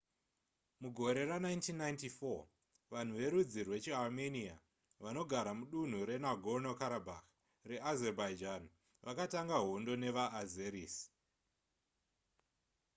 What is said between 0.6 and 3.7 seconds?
mugore ra1994 vanhu verudzi